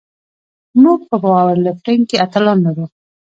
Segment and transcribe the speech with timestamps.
[0.83, 2.85] موږ په پاور لفټینګ کې اتلان لرو.